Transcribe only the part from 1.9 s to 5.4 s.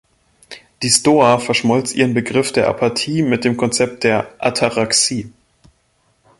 ihren Begriff der Apathie mit dem Konzept der "Ataraxie".